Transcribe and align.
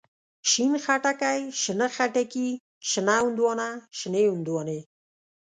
شين 0.49 0.73
خټکی، 0.83 1.39
شنه 1.61 1.87
خټکي، 1.95 2.49
شنه 2.89 3.15
هندواڼه، 3.23 3.69
شنې 3.99 4.23
هندواڼی. 4.33 4.79